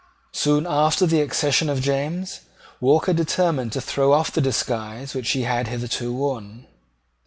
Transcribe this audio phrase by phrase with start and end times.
[0.33, 2.39] Soon after the accession of James,
[2.79, 6.65] Walker determined to throw off the disguise which he had hitherto worn.